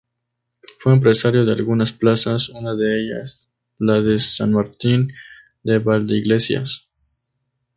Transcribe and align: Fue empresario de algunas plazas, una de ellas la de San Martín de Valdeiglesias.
Fue 0.79 0.93
empresario 0.93 1.45
de 1.45 1.51
algunas 1.51 1.91
plazas, 1.91 2.49
una 2.49 2.73
de 2.73 3.01
ellas 3.03 3.53
la 3.77 4.01
de 4.01 4.19
San 4.19 4.51
Martín 4.51 5.09
de 5.61 5.77
Valdeiglesias. 5.77 6.89